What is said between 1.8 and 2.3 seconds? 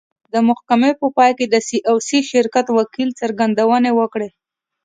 او سي